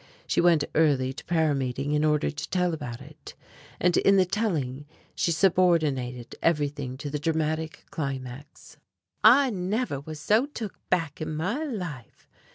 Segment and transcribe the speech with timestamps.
[0.25, 3.35] She went early to prayer meeting in order to tell about it.
[3.79, 8.77] And in the telling she subordinated everything to the dramatic climax:
[9.23, 12.27] "I never was so took back in my life!"